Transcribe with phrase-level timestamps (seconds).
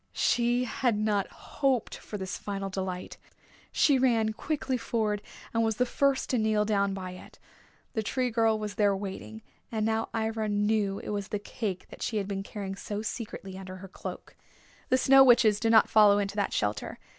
[0.17, 3.17] She had not hoped for this final delight.
[3.71, 5.21] She ran quickly forward
[5.53, 7.37] and was the first to kneel down by it.
[7.93, 12.01] The Tree Girl was there waiting, and now Ivra knew it was the cake that
[12.01, 14.35] she had been carrying so secretly under her cloak.
[14.89, 16.97] The Snow Witches did not follow into that shelter.